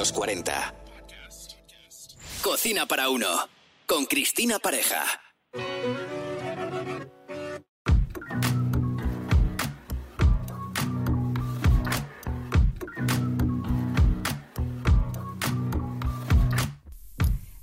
los 0.00 0.12
40. 0.12 0.74
Cocina 2.42 2.86
para 2.86 3.10
uno. 3.10 3.26
Con 3.84 4.06
Cristina 4.06 4.58
Pareja. 4.58 5.04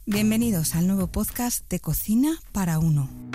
Bienvenidos 0.05 0.75
al 0.75 0.85
nuevo 0.85 1.07
podcast 1.07 1.67
de 1.67 1.79
Cocina 1.79 2.39
para 2.51 2.77
Uno. 2.77 3.26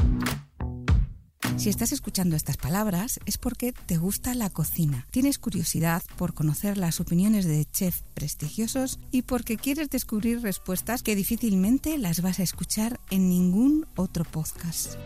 Si 1.62 1.68
estás 1.68 1.92
escuchando 1.92 2.34
estas 2.34 2.56
palabras 2.56 3.20
es 3.24 3.38
porque 3.38 3.72
te 3.72 3.96
gusta 3.96 4.34
la 4.34 4.50
cocina, 4.50 5.06
tienes 5.12 5.38
curiosidad 5.38 6.02
por 6.16 6.34
conocer 6.34 6.76
las 6.76 6.98
opiniones 6.98 7.44
de 7.44 7.64
chefs 7.66 8.02
prestigiosos 8.14 8.98
y 9.12 9.22
porque 9.22 9.56
quieres 9.56 9.88
descubrir 9.88 10.42
respuestas 10.42 11.04
que 11.04 11.14
difícilmente 11.14 11.98
las 11.98 12.20
vas 12.20 12.40
a 12.40 12.42
escuchar 12.42 12.98
en 13.10 13.28
ningún 13.28 13.86
otro 13.94 14.24
podcast 14.24 14.96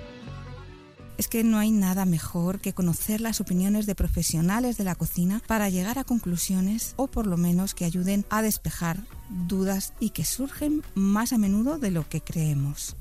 es 1.18 1.28
que 1.28 1.44
no 1.44 1.58
hay 1.58 1.72
nada 1.72 2.06
mejor 2.06 2.60
que 2.60 2.72
conocer 2.72 3.20
las 3.20 3.42
opiniones 3.42 3.84
de 3.84 3.94
profesionales 3.94 4.78
de 4.78 4.84
la 4.84 4.94
cocina 4.94 5.42
para 5.46 5.68
llegar 5.68 5.98
a 5.98 6.04
conclusiones 6.04 6.94
o 6.96 7.06
por 7.06 7.26
lo 7.26 7.36
menos 7.36 7.74
que 7.74 7.84
ayuden 7.84 8.24
a 8.30 8.40
despejar 8.40 8.98
dudas 9.46 9.92
y 10.00 10.10
que 10.10 10.24
surgen 10.24 10.82
más 10.94 11.34
a 11.34 11.38
menudo 11.38 11.78
de 11.78 11.90
lo 11.90 12.08
que 12.08 12.22
creemos. 12.22 12.96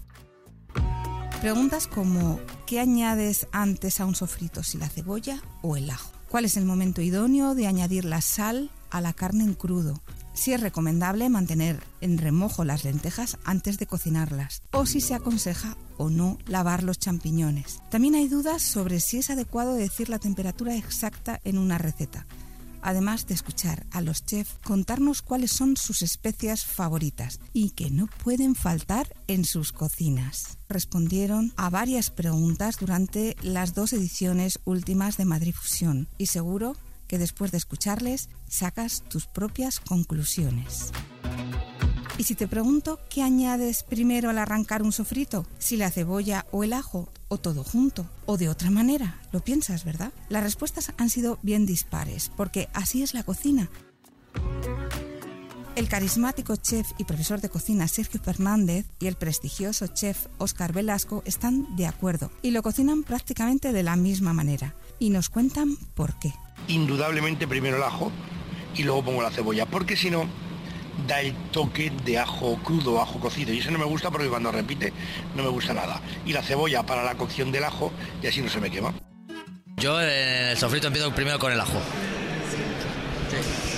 Preguntas 1.45 1.85
como 1.85 2.39
¿qué 2.65 2.79
añades 2.79 3.45
antes 3.51 3.99
a 3.99 4.07
un 4.07 4.15
sofrito, 4.15 4.63
si 4.63 4.79
la 4.79 4.89
cebolla 4.89 5.43
o 5.61 5.77
el 5.77 5.91
ajo? 5.91 6.09
¿Cuál 6.27 6.45
es 6.45 6.57
el 6.57 6.65
momento 6.65 7.03
idóneo 7.03 7.53
de 7.53 7.67
añadir 7.67 8.03
la 8.03 8.21
sal 8.21 8.71
a 8.89 8.99
la 8.99 9.13
carne 9.13 9.43
en 9.43 9.53
crudo? 9.53 10.01
si 10.35 10.53
es 10.53 10.61
recomendable 10.61 11.29
mantener 11.29 11.81
en 12.01 12.17
remojo 12.17 12.65
las 12.65 12.83
lentejas 12.83 13.37
antes 13.45 13.79
de 13.79 13.87
cocinarlas 13.87 14.61
o 14.71 14.85
si 14.85 15.01
se 15.01 15.15
aconseja 15.15 15.77
o 15.97 16.09
no 16.09 16.37
lavar 16.45 16.83
los 16.83 16.99
champiñones. 16.99 17.79
También 17.89 18.15
hay 18.15 18.27
dudas 18.27 18.61
sobre 18.61 18.99
si 18.99 19.17
es 19.17 19.29
adecuado 19.29 19.73
decir 19.73 20.09
la 20.09 20.19
temperatura 20.19 20.75
exacta 20.75 21.39
en 21.45 21.57
una 21.57 21.77
receta, 21.77 22.27
además 22.85 23.25
de 23.25 23.33
escuchar 23.33 23.87
a 23.91 23.99
los 23.99 24.23
chefs 24.23 24.59
contarnos 24.63 25.23
cuáles 25.23 25.51
son 25.51 25.75
sus 25.75 26.03
especias 26.03 26.63
favoritas 26.65 27.39
y 27.51 27.71
que 27.71 27.89
no 27.89 28.07
pueden 28.23 28.53
faltar 28.53 29.11
en 29.27 29.43
sus 29.43 29.71
cocinas. 29.71 30.59
Respondieron 30.69 31.51
a 31.57 31.71
varias 31.71 32.11
preguntas 32.11 32.77
durante 32.79 33.35
las 33.41 33.73
dos 33.73 33.91
ediciones 33.91 34.59
últimas 34.65 35.17
de 35.17 35.25
Madrid 35.25 35.55
Fusión 35.55 36.07
y 36.19 36.27
seguro 36.27 36.75
que 37.07 37.17
después 37.17 37.51
de 37.51 37.57
escucharles 37.57 38.29
sacas 38.47 39.03
tus 39.09 39.25
propias 39.25 39.79
conclusiones. 39.79 40.91
Y 42.19 42.23
si 42.23 42.35
te 42.35 42.47
pregunto 42.47 42.99
qué 43.09 43.23
añades 43.23 43.83
primero 43.83 44.29
al 44.29 44.37
arrancar 44.37 44.83
un 44.83 44.91
sofrito, 44.91 45.45
si 45.57 45.75
la 45.75 45.89
cebolla 45.89 46.45
o 46.51 46.63
el 46.63 46.73
ajo, 46.73 47.09
o 47.27 47.37
todo 47.37 47.63
junto, 47.63 48.09
o 48.25 48.37
de 48.37 48.49
otra 48.49 48.71
manera, 48.71 49.19
lo 49.31 49.39
piensas, 49.41 49.85
¿verdad? 49.85 50.13
Las 50.29 50.43
respuestas 50.43 50.93
han 50.97 51.09
sido 51.09 51.39
bien 51.41 51.65
dispares, 51.65 52.31
porque 52.35 52.69
así 52.73 53.03
es 53.03 53.13
la 53.13 53.23
cocina. 53.23 53.69
El 55.75 55.89
carismático 55.89 56.55
chef 56.55 56.91
y 56.97 57.03
profesor 57.03 57.41
de 57.41 57.49
cocina 57.49 57.87
Sergio 57.89 58.21
Fernández 58.21 58.85
y 58.99 59.07
el 59.07 59.15
prestigioso 59.15 59.87
chef 59.87 60.27
Oscar 60.37 60.71
Velasco 60.71 61.21
están 61.25 61.75
de 61.75 61.85
acuerdo 61.85 62.31
y 62.41 62.51
lo 62.51 62.63
cocinan 62.63 63.03
prácticamente 63.03 63.73
de 63.73 63.83
la 63.83 63.97
misma 63.97 64.31
manera. 64.31 64.75
Y 64.99 65.09
nos 65.09 65.29
cuentan 65.29 65.75
por 65.93 66.17
qué 66.17 66.33
indudablemente 66.67 67.47
primero 67.47 67.77
el 67.77 67.83
ajo 67.83 68.11
y 68.75 68.83
luego 68.83 69.05
pongo 69.05 69.21
la 69.21 69.31
cebolla, 69.31 69.65
porque 69.65 69.95
si 69.95 70.09
no 70.09 70.25
da 71.07 71.21
el 71.21 71.33
toque 71.51 71.91
de 72.03 72.17
ajo 72.17 72.57
crudo, 72.63 73.01
ajo 73.01 73.19
cocido. 73.19 73.53
Y 73.53 73.59
eso 73.59 73.71
no 73.71 73.79
me 73.79 73.85
gusta 73.85 74.11
porque 74.11 74.27
cuando 74.27 74.51
repite 74.51 74.93
no 75.35 75.43
me 75.43 75.49
gusta 75.49 75.73
nada. 75.73 76.01
Y 76.25 76.33
la 76.33 76.41
cebolla 76.41 76.83
para 76.83 77.03
la 77.03 77.15
cocción 77.15 77.51
del 77.51 77.63
ajo 77.63 77.91
y 78.21 78.27
así 78.27 78.41
no 78.41 78.49
se 78.49 78.59
me 78.59 78.69
quema. 78.69 78.93
Yo 79.77 80.01
en 80.01 80.49
el 80.49 80.57
sofrito 80.57 80.87
empiezo 80.87 81.13
primero 81.13 81.37
con 81.37 81.51
el 81.51 81.59
ajo. 81.59 81.79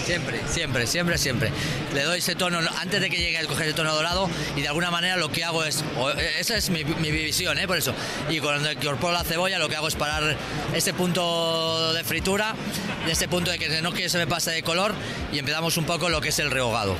Siempre, 0.08 0.40
siempre, 0.48 0.88
siempre, 0.88 1.18
siempre. 1.18 1.52
Le 1.94 2.04
doy 2.04 2.20
ese 2.20 2.34
tono 2.34 2.60
antes 2.80 3.02
de 3.02 3.10
que 3.10 3.18
llegue 3.18 3.40
el 3.40 3.48
coger 3.48 3.68
el 3.68 3.76
tono 3.76 3.94
dorado 3.94 4.30
y 4.56 4.62
de 4.62 4.70
alguna 4.70 4.90
manera 4.90 5.18
lo 5.18 5.30
que 5.34 5.44
hago 5.44 5.66
es, 5.66 5.84
esa 6.40 6.56
es 6.56 6.70
mi, 6.70 6.86
visión, 6.86 7.60
¿eh? 7.60 7.68
por 7.68 7.76
eso. 7.76 7.94
Y 8.30 8.40
cuando 8.40 8.72
incorporo 8.72 9.12
la 9.12 9.26
cebolla 9.26 9.60
lo 9.60 9.68
que 9.68 9.76
hago 9.76 9.90
es 9.90 9.96
parar 9.96 10.38
ese 10.74 10.94
punto 10.94 11.92
de 11.92 12.06
fritura, 12.06 12.56
de 13.06 13.12
ese 13.12 13.28
punto 13.28 13.52
de 13.52 13.60
que 13.60 13.82
no 13.82 13.92
quiere 13.92 14.08
se 14.08 14.18
me 14.18 14.28
pase 14.28 14.52
de 14.52 14.64
color 14.64 14.96
y 15.34 15.40
empezamos 15.40 15.76
un 15.76 15.84
poco 15.84 16.08
lo 16.08 16.22
que 16.22 16.30
es 16.30 16.40
el 16.40 16.52
rehogado. 16.52 16.96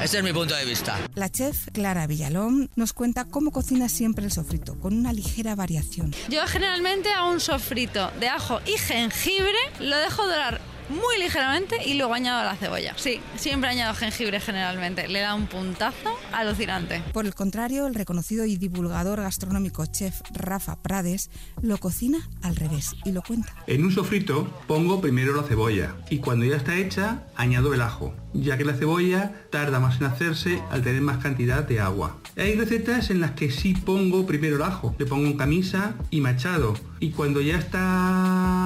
Ese 0.00 0.18
es 0.18 0.22
mi 0.22 0.32
punto 0.32 0.54
de 0.54 0.64
vista. 0.64 1.00
La 1.16 1.28
chef 1.28 1.66
Clara 1.72 2.06
Villalón 2.06 2.70
nos 2.76 2.92
cuenta 2.92 3.24
cómo 3.24 3.50
cocina 3.50 3.88
siempre 3.88 4.24
el 4.24 4.30
sofrito, 4.30 4.78
con 4.78 4.96
una 4.96 5.12
ligera 5.12 5.56
variación. 5.56 6.14
Yo 6.28 6.46
generalmente 6.46 7.10
hago 7.10 7.28
un 7.28 7.40
sofrito 7.40 8.12
de 8.20 8.28
ajo 8.28 8.60
y 8.66 8.78
jengibre, 8.78 9.58
lo 9.80 9.96
dejo 9.96 10.24
dorar 10.28 10.75
muy 10.88 11.18
ligeramente 11.18 11.76
y 11.84 11.94
luego 11.94 12.14
añado 12.14 12.44
la 12.44 12.56
cebolla. 12.56 12.94
Sí, 12.96 13.20
siempre 13.36 13.70
añado 13.70 13.94
jengibre 13.94 14.40
generalmente. 14.40 15.08
Le 15.08 15.20
da 15.20 15.34
un 15.34 15.46
puntazo 15.46 16.18
alucinante. 16.32 17.02
Por 17.12 17.26
el 17.26 17.34
contrario, 17.34 17.86
el 17.86 17.94
reconocido 17.94 18.44
y 18.44 18.56
divulgador 18.56 19.20
gastronómico 19.20 19.86
chef 19.86 20.20
Rafa 20.32 20.82
Prades 20.82 21.30
lo 21.62 21.78
cocina 21.78 22.18
al 22.42 22.56
revés 22.56 22.94
y 23.04 23.12
lo 23.12 23.22
cuenta. 23.22 23.54
En 23.66 23.84
un 23.84 23.92
sofrito 23.92 24.50
pongo 24.66 25.00
primero 25.00 25.34
la 25.34 25.42
cebolla 25.42 25.94
y 26.10 26.18
cuando 26.18 26.44
ya 26.44 26.56
está 26.56 26.76
hecha 26.76 27.24
añado 27.36 27.74
el 27.74 27.82
ajo, 27.82 28.14
ya 28.32 28.56
que 28.58 28.64
la 28.64 28.74
cebolla 28.74 29.46
tarda 29.50 29.80
más 29.80 30.00
en 30.00 30.06
hacerse 30.06 30.62
al 30.70 30.82
tener 30.82 31.02
más 31.02 31.18
cantidad 31.18 31.64
de 31.64 31.80
agua. 31.80 32.18
Hay 32.36 32.54
recetas 32.54 33.10
en 33.10 33.20
las 33.20 33.32
que 33.32 33.50
sí 33.50 33.74
pongo 33.74 34.26
primero 34.26 34.56
el 34.56 34.62
ajo, 34.62 34.94
le 34.98 35.06
pongo 35.06 35.26
en 35.26 35.36
camisa 35.36 35.94
y 36.10 36.20
machado 36.20 36.74
y 37.00 37.10
cuando 37.10 37.40
ya 37.40 37.58
está 37.58 38.65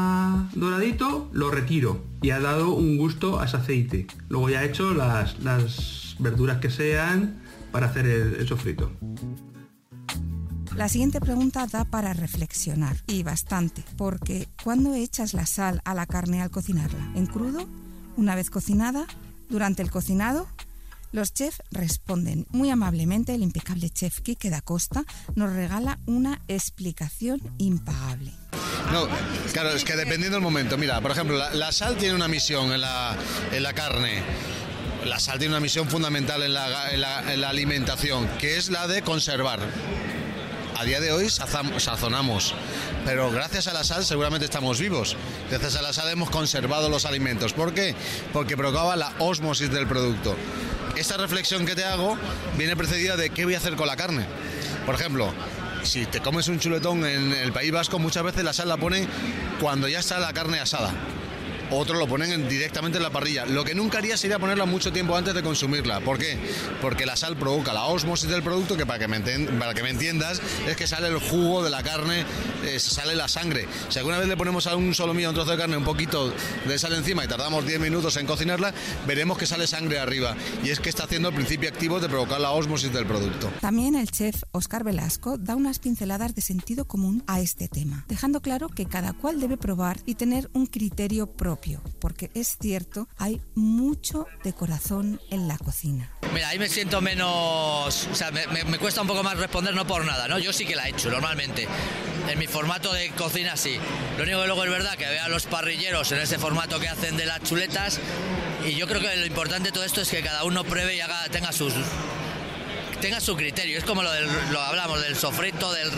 doradito 0.54 1.28
lo 1.32 1.50
retiro 1.50 2.04
y 2.22 2.30
ha 2.30 2.41
dado 2.41 2.74
un 2.74 2.96
gusto 2.96 3.41
a 3.41 3.46
ese 3.46 3.56
aceite. 3.56 4.06
Luego 4.28 4.50
ya 4.50 4.62
he 4.62 4.66
hecho 4.66 4.92
las, 4.94 5.36
verduras 6.18 6.58
que 6.58 6.70
sean 6.70 7.41
para 7.72 7.86
hacer 7.86 8.06
el, 8.06 8.46
sofrito. 8.46 8.90
La 10.76 10.88
siguiente 10.88 11.20
pregunta 11.20 11.66
da 11.66 11.84
para 11.84 12.12
reflexionar 12.12 12.96
y 13.06 13.22
bastante, 13.22 13.84
porque 13.96 14.48
¿cuándo 14.62 14.94
echas 14.94 15.34
la 15.34 15.46
sal 15.46 15.80
a 15.84 15.94
la 15.94 16.06
carne 16.06 16.42
al 16.42 16.50
cocinarla? 16.50 17.12
¿En 17.14 17.26
crudo? 17.26 17.66
¿Una 18.16 18.34
vez 18.34 18.50
cocinada? 18.50 19.06
¿Durante 19.48 19.82
el 19.82 19.90
cocinado? 19.90 20.46
Los 21.12 21.34
chefs 21.34 21.62
responden. 21.72 22.46
Muy 22.50 22.70
amablemente, 22.70 23.34
el 23.34 23.42
impecable 23.42 23.90
chef 23.90 24.20
Quique 24.20 24.48
da 24.48 24.60
Costa 24.60 25.04
nos 25.34 25.52
regala 25.52 25.98
una 26.06 26.40
explicación 26.46 27.40
impagable. 27.58 28.32
No, 28.92 29.08
claro, 29.52 29.70
es 29.70 29.84
que 29.84 29.96
dependiendo 29.96 30.36
del 30.36 30.42
momento. 30.42 30.76
Mira, 30.76 31.00
por 31.00 31.10
ejemplo, 31.12 31.38
la, 31.52 31.72
sal 31.72 31.96
tiene 31.96 32.14
una 32.14 32.28
misión 32.28 32.72
en 32.72 32.80
la, 32.80 33.16
en 33.52 33.62
la 33.62 33.72
carne. 33.72 34.22
La 35.04 35.18
sal 35.18 35.38
tiene 35.38 35.54
una 35.54 35.60
misión 35.60 35.88
fundamental 35.88 36.42
en 36.42 36.52
la, 36.52 36.90
en 36.92 37.40
la 37.40 37.48
alimentación, 37.48 38.28
que 38.38 38.56
es 38.56 38.68
la 38.68 38.86
de 38.86 39.02
conservar 39.02 39.60
a 40.78 40.84
día 40.84 40.98
de 40.98 41.12
hoy 41.12 41.28
sazonamos, 41.28 42.54
pero 43.04 43.30
gracias 43.30 43.66
a 43.66 43.74
la 43.74 43.84
sal 43.84 44.02
seguramente 44.02 44.46
estamos 44.46 44.80
vivos. 44.80 45.14
Gracias 45.50 45.76
a 45.76 45.82
la 45.82 45.92
sal 45.92 46.08
hemos 46.08 46.30
conservado 46.30 46.88
los 46.88 47.04
alimentos. 47.04 47.52
¿Por 47.52 47.74
qué? 47.74 47.94
Porque 48.32 48.56
provocaba 48.56 48.96
la 48.96 49.12
osmosis 49.18 49.70
del 49.70 49.86
producto 49.86 50.36
esta 51.00 51.16
reflexión 51.16 51.64
que 51.64 51.74
te 51.74 51.84
hago 51.84 52.18
viene 52.58 52.76
precedida 52.76 53.16
de 53.16 53.30
qué 53.30 53.44
voy 53.44 53.54
a 53.54 53.58
hacer 53.58 53.74
con 53.74 53.86
la 53.86 53.96
carne. 53.96 54.26
Por 54.84 54.94
ejemplo, 54.94 55.32
si 55.82 56.06
te 56.06 56.20
comes 56.20 56.48
un 56.48 56.58
chuletón 56.58 57.04
en 57.04 57.32
el 57.32 57.52
País 57.52 57.72
Vasco, 57.72 57.98
muchas 57.98 58.22
veces 58.22 58.44
la 58.44 58.52
sal 58.52 58.68
la 58.68 58.76
pone 58.76 59.06
cuando 59.60 59.88
ya 59.88 59.98
está 59.98 60.18
la 60.18 60.32
carne 60.32 60.60
asada 60.60 60.92
otros 61.70 61.98
lo 61.98 62.06
ponen 62.06 62.48
directamente 62.48 62.98
en 62.98 63.03
la 63.03 63.10
parrilla. 63.10 63.47
Lo 63.47 63.64
que 63.64 63.75
nunca 63.75 63.98
haría 63.98 64.16
sería 64.16 64.38
ponerla 64.38 64.64
mucho 64.64 64.93
tiempo 64.93 65.17
antes 65.17 65.34
de 65.34 65.43
consumirla. 65.43 66.00
¿Por 66.00 66.19
qué? 66.19 66.38
Porque 66.81 67.06
la 67.06 67.17
sal 67.17 67.37
provoca 67.37 67.72
la 67.72 67.84
osmosis 67.84 68.28
del 68.28 68.43
producto, 68.43 68.76
que 68.76 68.87
para 68.87 68.99
que 68.99 69.08
me, 69.08 69.90
entiendas, 69.90 70.40
es 70.67 70.76
que 70.76 70.87
sale 70.87 71.08
el 71.08 71.19
jugo 71.19 71.62
de 71.62 71.70
la 71.70 71.82
carne, 71.82 72.25
eh, 72.64 72.78
sale 72.81 73.14
la 73.14 73.28
sangre. 73.28 73.67
Si 73.88 73.99
alguna 73.99 74.19
vez 74.19 74.28
le 74.28 74.37
ponemos 74.37 74.67
a 74.67 74.76
un 74.76 74.94
solo 74.94 75.14
mío, 75.14 75.28
un 75.28 75.34
trozo 75.34 75.52
de 75.52 75.58
carne, 75.58 75.76
un 75.76 75.84
poquito 75.84 76.32
de 76.67 76.78
sal 76.78 76.94
encima 76.94 77.25
y 77.25 77.28
tardamos 77.28 77.67
10 77.67 77.81
minutos 77.81 78.17
en 78.17 78.26
cocinarla, 78.26 78.75
veremos 79.06 79.38
que 79.38 79.46
sale 79.46 79.67
sangre 79.67 79.99
arriba. 79.99 80.37
Y 80.64 80.70
es 80.70 80.81
que 80.81 80.88
está 80.88 81.05
haciendo 81.05 81.28
el 81.28 81.34
principio 81.34 81.69
activo 81.69 82.00
de 82.00 82.08
provocar 82.08 82.40
la 82.40 82.50
osmosis 82.50 82.93
del 82.93 83.06
producto. 83.06 83.50
También 83.61 83.94
el 83.94 84.11
chef 84.11 84.43
Oscar 84.52 84.84
Velasco 84.84 85.38
da 85.38 85.56
unas 85.56 85.78
pinceladas 85.78 86.34
de 86.34 86.43
sentido 86.43 86.84
común 86.87 87.22
a 87.26 87.40
este 87.40 87.69
tema, 87.69 88.05
dejando 88.08 88.40
claro 88.40 88.69
que 88.69 88.87
cada 88.87 89.12
cual 89.12 89.40
debe 89.40 89.56
probar 89.56 89.99
y 90.06 90.14
tener 90.14 90.50
un 90.52 90.67
criterio 90.67 91.26
propio 91.26 91.59
porque 92.00 92.30
es 92.34 92.56
cierto, 92.60 93.08
hay 93.18 93.40
mucho 93.54 94.26
de 94.44 94.52
corazón 94.52 95.20
en 95.30 95.48
la 95.48 95.58
cocina. 95.58 96.10
Mira, 96.32 96.48
ahí 96.48 96.58
me 96.58 96.68
siento 96.68 97.00
menos, 97.00 98.06
o 98.10 98.14
sea, 98.14 98.30
me, 98.30 98.78
cuesta 98.78 99.02
un 99.02 99.08
poco 99.08 99.22
más 99.22 99.36
responder, 99.36 99.74
no 99.74 99.86
por 99.86 100.04
nada, 100.04 100.28
¿no? 100.28 100.38
Yo 100.38 100.52
sí 100.52 100.64
que 100.64 100.76
la 100.76 100.86
he 100.86 100.90
hecho 100.90 101.10
normalmente. 101.10 101.66
en 102.28 102.38
mi 102.38 102.46
formato 102.46 102.92
de 102.92 103.10
cocina 103.10 103.56
sí. 103.56 103.76
Lo 104.16 104.22
único 104.22 104.40
que 104.40 104.46
luego 104.46 104.64
es 104.64 104.70
verdad 104.70 104.96
que 104.96 105.06
vea 105.06 105.24
a 105.24 105.28
los 105.28 105.46
parrilleros 105.46 106.12
en 106.12 106.18
ese 106.18 106.38
formato 106.38 106.78
que 106.78 106.88
hacen 106.88 107.16
de 107.16 107.26
las 107.26 107.42
chuletas 107.42 108.00
y 108.66 108.74
yo 108.74 108.86
creo 108.86 109.00
que 109.00 109.16
lo 109.16 109.26
importante 109.26 109.68
de 109.68 109.72
todo 109.72 109.84
esto 109.84 110.00
es 110.00 110.08
que 110.08 110.22
cada 110.22 110.44
uno 110.44 110.64
pruebe 110.64 110.94
y 110.96 111.00
haga, 111.00 111.28
tenga 111.30 111.52
sus 111.52 111.74
tenga 113.00 113.20
su 113.20 113.37
criterio. 113.37 113.79
Es 113.79 113.85
como 113.85 114.02
lo, 114.02 114.12
del, 114.12 114.29
lo 114.52 114.61
hablamos 114.61 115.02
del 115.02 115.17
sofrito, 115.17 115.73
del 115.73 115.91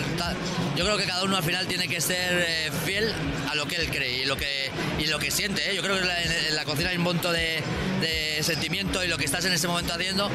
yo 0.77 0.85
creo 0.85 0.97
que 0.97 1.05
cada 1.05 1.25
uno 1.25 1.37
al 1.37 1.43
final 1.43 1.67
tiene 1.67 1.87
que 1.87 2.01
ser 2.01 2.45
eh, 2.49 2.71
fiel 2.85 3.13
a 3.51 3.55
lo 3.55 3.67
que 3.67 3.77
él 3.77 3.91
cree 3.91 4.23
y 4.23 4.25
lo 4.25 4.37
que 4.37 4.71
y 4.99 5.07
lo 5.07 5.19
que 5.19 5.31
siente. 5.31 5.71
¿eh? 5.71 5.75
Yo 5.77 5.83
creo 5.83 5.97
que 5.97 6.03
en 6.03 6.55
la, 6.55 6.65
cocina 6.65 6.91
hay 6.91 6.97
un 6.97 7.05
punto 7.05 7.31
de, 7.33 7.63
de, 8.03 8.43
sentimiento 8.43 9.03
y 9.05 9.09
lo 9.09 9.17
que 9.17 9.25
estás 9.25 9.45
en 9.45 9.53
ese 9.53 9.69
momento 9.69 9.95
haciendo. 9.95 10.29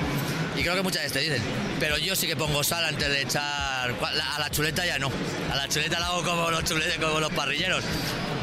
Y 0.55 0.61
creo 0.61 0.75
que 0.75 0.81
muchas 0.81 1.03
veces 1.03 1.13
te 1.13 1.19
dicen, 1.19 1.41
pero 1.79 1.97
yo 1.97 2.15
sí 2.15 2.25
que 2.25 2.35
pongo 2.35 2.63
sal 2.63 2.83
antes 2.85 3.07
de 3.07 3.21
echar 3.21 3.91
a 3.91 4.39
la 4.39 4.49
chuleta 4.49 4.85
ya 4.85 4.97
no. 4.97 5.11
A 5.51 5.55
la 5.55 5.67
chuleta 5.67 5.99
la 5.99 6.07
hago 6.07 6.23
como 6.23 6.49
los 6.49 6.63
chuletes, 6.63 6.97
como 6.97 7.19
los 7.19 7.31
parrilleros. 7.31 7.83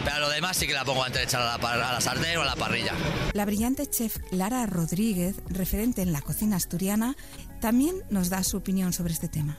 Pero 0.04 0.16
a 0.16 0.20
lo 0.20 0.28
demás 0.28 0.56
sí 0.56 0.66
que 0.66 0.74
la 0.74 0.84
pongo 0.84 1.02
antes 1.02 1.20
de 1.20 1.24
echar 1.24 1.40
a 1.40 1.58
la, 1.58 1.88
a 1.88 1.92
la 1.94 2.00
sartén 2.00 2.36
o 2.36 2.42
a 2.42 2.44
la 2.44 2.56
parrilla. 2.56 2.92
La 3.32 3.44
brillante 3.44 3.86
chef 3.86 4.18
Lara 4.30 4.66
Rodríguez, 4.66 5.36
referente 5.48 6.02
en 6.02 6.12
la 6.12 6.20
cocina 6.20 6.56
asturiana, 6.56 7.16
también 7.60 7.96
nos 8.10 8.28
da 8.28 8.44
su 8.44 8.58
opinión 8.58 8.92
sobre 8.92 9.14
este 9.14 9.28
tema. 9.28 9.56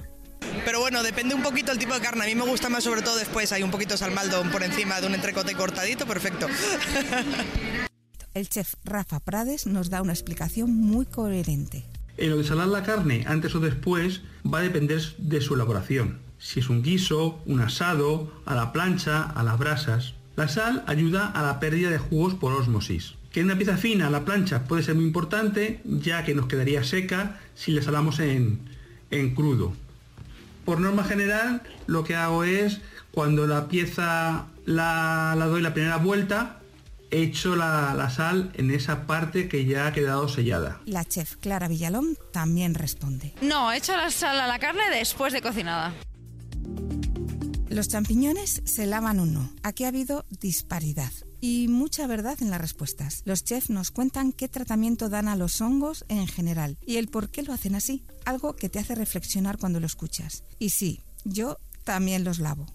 Pero 0.63 0.79
bueno, 0.79 1.03
depende 1.03 1.35
un 1.35 1.43
poquito 1.43 1.71
el 1.71 1.77
tipo 1.77 1.93
de 1.93 1.99
carne. 1.99 2.23
A 2.23 2.27
mí 2.27 2.35
me 2.35 2.43
gusta 2.43 2.69
más 2.69 2.83
sobre 2.83 3.01
todo 3.01 3.17
después, 3.17 3.51
hay 3.51 3.63
un 3.63 3.71
poquito 3.71 3.95
de 3.95 3.97
salmaldo 3.97 4.43
por 4.51 4.63
encima 4.63 5.01
de 5.01 5.07
un 5.07 5.15
entrecote 5.15 5.53
cortadito, 5.55 6.05
perfecto. 6.05 6.47
El 8.35 8.47
chef 8.49 8.75
Rafa 8.83 9.19
Prades 9.19 9.65
nos 9.65 9.89
da 9.89 10.03
una 10.03 10.13
explicación 10.13 10.71
muy 10.71 11.07
coherente. 11.07 11.85
En 12.17 12.29
lo 12.29 12.37
de 12.37 12.43
salar 12.43 12.67
la 12.67 12.83
carne 12.83 13.23
antes 13.27 13.55
o 13.55 13.59
después 13.59 14.21
va 14.45 14.59
a 14.59 14.61
depender 14.61 15.01
de 15.17 15.41
su 15.41 15.55
elaboración. 15.55 16.19
Si 16.37 16.59
es 16.59 16.69
un 16.69 16.83
guiso, 16.83 17.41
un 17.47 17.61
asado, 17.61 18.31
a 18.45 18.53
la 18.53 18.71
plancha, 18.71 19.23
a 19.23 19.41
las 19.43 19.57
brasas. 19.57 20.13
La 20.35 20.47
sal 20.47 20.83
ayuda 20.85 21.27
a 21.27 21.41
la 21.41 21.59
pérdida 21.59 21.89
de 21.89 21.97
jugos 21.97 22.35
por 22.35 22.53
osmosis 22.53 23.15
que 23.35 23.43
una 23.43 23.57
pieza 23.57 23.75
fina 23.75 24.09
la 24.09 24.23
plancha 24.23 24.63
puede 24.63 24.81
ser 24.81 24.95
muy 24.95 25.03
importante, 25.03 25.81
ya 25.83 26.23
que 26.23 26.33
nos 26.33 26.45
quedaría 26.45 26.85
seca 26.85 27.37
si 27.53 27.73
la 27.73 27.81
salamos 27.81 28.21
en, 28.21 28.61
crudo. 29.35 29.73
Por 30.63 30.79
norma 30.79 31.03
general, 31.03 31.61
lo 31.85 32.05
que 32.05 32.15
hago 32.15 32.45
es, 32.45 32.79
cuando 33.11 33.45
la 33.45 33.67
pieza 33.67 34.45
la, 34.65 35.35
doy 35.49 35.61
la 35.61 35.73
primera 35.73 35.97
vuelta, 35.97 36.61
echo 37.11 37.55
la, 37.55 37.93
la, 37.93 38.09
sal 38.09 38.51
en 38.55 38.71
esa 38.71 39.05
parte 39.07 39.47
que 39.47 39.65
ya 39.65 39.87
ha 39.87 39.93
quedado 39.93 40.27
sellada. 40.27 40.81
La 40.85 41.05
chef 41.05 41.35
Clara 41.37 41.67
Villalón 41.67 42.17
también 42.31 42.73
responde. 42.73 43.33
No, 43.41 43.71
echo 43.71 43.95
la 43.95 44.09
sal 44.11 44.39
a 44.39 44.47
la 44.47 44.59
carne 44.59 44.83
después 44.91 45.33
de 45.33 45.41
cocinada. 45.41 45.93
Los 47.69 47.89
champiñones 47.89 48.61
se 48.63 48.85
lavan 48.85 49.19
o 49.19 49.25
no. 49.25 49.51
Aquí 49.61 49.83
ha 49.83 49.89
habido 49.89 50.25
disparidad 50.39 51.11
y 51.41 51.67
mucha 51.67 52.07
verdad 52.07 52.37
en 52.41 52.49
las 52.49 52.61
respuestas. 52.61 53.21
Los 53.25 53.43
chefs 53.43 53.69
nos 53.69 53.91
cuentan 53.91 54.31
qué 54.31 54.47
tratamiento 54.47 55.09
dan 55.09 55.27
a 55.27 55.35
los 55.35 55.59
hongos 55.61 56.05
en 56.07 56.25
general 56.27 56.77
y 56.85 56.97
el 56.97 57.07
por 57.07 57.29
qué 57.29 57.43
lo 57.43 57.53
hacen 57.53 57.75
así, 57.75 58.05
algo 58.23 58.55
que 58.55 58.69
te 58.69 58.79
hace 58.79 58.95
reflexionar 58.95 59.57
cuando 59.57 59.79
lo 59.79 59.85
escuchas. 59.85 60.43
Y 60.57 60.69
sí, 60.69 61.01
yo 61.23 61.57
también 61.83 62.23
los 62.23 62.39
lavo. 62.39 62.65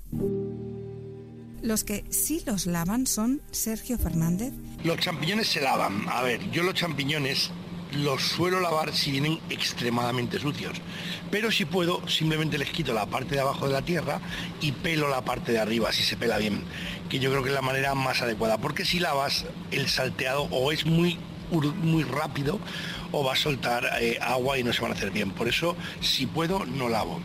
Los 1.62 1.85
que 1.85 2.05
sí 2.09 2.43
los 2.47 2.67
lavan 2.67 3.07
son 3.07 3.43
Sergio 3.51 3.99
Fernández. 3.99 4.53
Los 4.83 4.99
champiñones 4.99 5.49
se 5.49 5.61
lavan. 5.61 6.07
A 6.09 6.23
ver, 6.23 6.51
yo 6.51 6.62
los 6.62 6.75
champiñones 6.75 7.51
los 7.93 8.23
suelo 8.23 8.61
lavar 8.61 8.95
si 8.95 9.11
vienen 9.11 9.39
extremadamente 9.51 10.39
sucios. 10.39 10.81
Pero 11.31 11.51
si 11.51 11.67
puedo, 11.67 12.07
simplemente 12.09 12.57
les 12.57 12.71
quito 12.71 12.95
la 12.95 13.07
parte 13.07 13.35
de 13.35 13.43
abajo 13.43 13.67
de 13.67 13.75
la 13.75 13.83
tierra 13.83 14.21
y 14.61 14.73
pelo 14.73 15.09
la 15.09 15.23
parte 15.23 15.53
de 15.53 15.59
arriba, 15.59 15.93
si 15.93 16.03
se 16.03 16.17
pela 16.17 16.39
bien, 16.39 16.62
que 17.09 17.19
yo 17.19 17.31
creo 17.31 17.43
que 17.43 17.51
es 17.51 17.55
la 17.55 17.62
manera 17.62 17.95
más 17.95 18.23
adecuada. 18.23 18.59
Porque 18.59 18.87
si 18.87 18.99
lavas, 18.99 19.45
el 19.71 19.89
salteado 19.89 20.45
o 20.45 20.73
es 20.73 20.87
muy, 20.87 21.19
muy 21.83 22.05
rápido 22.05 22.59
o 23.12 23.23
va 23.23 23.35
a 23.35 23.37
soltar 23.37 23.85
eh, 24.01 24.19
agua 24.23 24.59
y 24.59 24.65
no 24.65 24.73
se 24.73 24.81
van 24.81 24.93
a 24.93 24.95
hacer 24.95 25.11
bien. 25.11 25.31
Por 25.33 25.49
eso, 25.49 25.77
si 26.01 26.27
puedo, 26.27 26.65
no 26.65 26.89
lavo. 26.89 27.21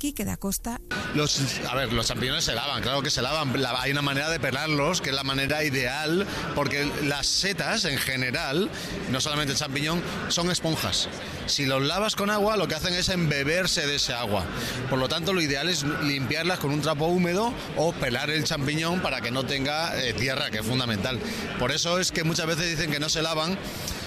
Quique 0.00 0.24
da 0.24 0.38
Costa. 0.38 0.80
Los, 1.14 1.60
a 1.68 1.74
ver, 1.74 1.92
los 1.92 2.06
champiñones 2.06 2.42
se 2.42 2.54
lavan, 2.54 2.82
claro 2.82 3.02
que 3.02 3.10
se 3.10 3.20
lavan. 3.20 3.52
Hay 3.76 3.90
una 3.90 4.00
manera 4.00 4.30
de 4.30 4.40
pelarlos, 4.40 5.02
que 5.02 5.10
es 5.10 5.14
la 5.14 5.24
manera 5.24 5.62
ideal, 5.62 6.26
porque 6.54 6.90
las 7.04 7.26
setas 7.26 7.84
en 7.84 7.98
general, 7.98 8.70
no 9.10 9.20
solamente 9.20 9.52
el 9.52 9.58
champiñón, 9.58 10.02
son 10.28 10.50
esponjas. 10.50 11.10
Si 11.44 11.66
los 11.66 11.82
lavas 11.82 12.16
con 12.16 12.30
agua, 12.30 12.56
lo 12.56 12.66
que 12.66 12.76
hacen 12.76 12.94
es 12.94 13.10
embeberse 13.10 13.86
de 13.86 13.96
ese 13.96 14.14
agua. 14.14 14.46
Por 14.88 14.98
lo 14.98 15.06
tanto, 15.06 15.34
lo 15.34 15.42
ideal 15.42 15.68
es 15.68 15.82
limpiarlas 16.02 16.60
con 16.60 16.70
un 16.70 16.80
trapo 16.80 17.04
húmedo 17.04 17.52
o 17.76 17.92
pelar 17.92 18.30
el 18.30 18.44
champiñón 18.44 19.00
para 19.00 19.20
que 19.20 19.30
no 19.30 19.44
tenga 19.44 20.00
eh, 20.02 20.14
tierra, 20.14 20.50
que 20.50 20.60
es 20.60 20.66
fundamental. 20.66 21.20
Por 21.58 21.72
eso 21.72 21.98
es 21.98 22.10
que 22.10 22.24
muchas 22.24 22.46
veces 22.46 22.70
dicen 22.70 22.90
que 22.90 23.00
no 23.00 23.10
se 23.10 23.20
lavan 23.20 23.58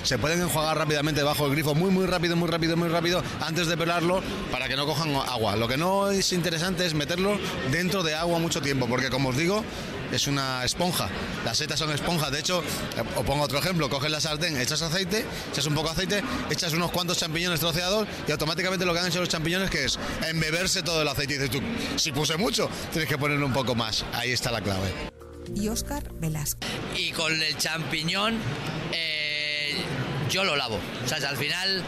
se 0.04 0.18
pueden 0.18 0.42
enjuagar 0.42 0.78
rápidamente 0.78 1.24
bajo 1.24 1.46
el 1.46 1.52
grifo, 1.52 1.74
muy, 1.76 1.90
muy 1.90 2.06
rápido, 2.06 2.36
muy 2.36 2.50
rápido, 2.50 2.78
muy 2.78 2.90
rápido, 2.90 3.24
antes 3.42 3.68
de 3.68 3.78
pelarlo, 3.78 4.22
para 4.52 4.68
que 4.68 4.76
no 4.76 4.86
cojan 4.86 5.16
agua. 5.16 5.56
Lo 5.56 5.68
que 5.68 5.78
no 5.78 6.12
es 6.12 6.32
interesante 6.34 6.86
es 6.86 6.94
meterlo 6.94 7.38
dentro 7.72 8.04
de 8.04 8.16
agua 8.16 8.40
mucho 8.40 8.62
tiempo, 8.62 8.88
porque 8.88 9.10
como 9.10 9.30
os 9.30 9.38
digo, 9.38 9.64
es 10.12 10.28
una 10.28 10.64
esponja. 10.64 11.10
Las 11.44 11.58
setas 11.58 11.80
son 11.80 11.92
esponjas. 11.92 12.32
De 12.32 12.40
hecho, 12.40 12.64
os 13.16 13.26
pongo 13.26 13.44
otro 13.44 13.58
ejemplo. 13.58 13.90
Coges 13.90 14.12
la 14.12 14.22
sartén, 14.22 14.60
echas 14.60 14.82
aceite, 14.82 15.26
echas 15.52 15.66
un 15.66 15.74
poco 15.74 15.88
de 15.88 15.94
aceite, 15.94 16.24
echas 16.52 16.74
unos 16.74 16.92
cuantos 16.92 17.18
champiñones 17.18 17.60
troceados 17.60 18.08
y 18.28 18.32
automáticamente 18.32 18.86
lo 18.86 18.94
que 18.94 19.00
han 19.00 19.08
hecho 19.08 19.20
los 19.20 19.30
champiñones 19.30 19.70
que 19.70 19.86
es 19.86 19.98
embeberse 20.28 20.84
todo 20.84 21.02
el 21.02 21.08
aceite. 21.08 21.36
Y 21.36 21.38
dices 21.38 21.52
tú, 21.52 21.62
si 21.96 22.12
puse 22.12 22.38
mucho, 22.38 22.70
tienes 22.92 23.10
que 23.10 23.18
ponerle 23.18 23.46
un 23.46 23.54
poco 23.54 23.74
más. 23.74 24.06
Ahí 24.14 24.32
está 24.32 24.52
la 24.52 24.62
clave. 24.62 24.94
Y 25.56 25.68
Oscar 25.68 26.04
Velasco. 26.16 26.68
Y 26.96 27.12
con 27.12 27.34
el 27.42 27.58
champiñón... 27.58 28.38
Eh, 28.92 29.23
yo 30.30 30.44
lo 30.44 30.56
lavo. 30.56 30.80
O 31.04 31.08
sea, 31.08 31.18
al 31.28 31.38
final 31.38 31.84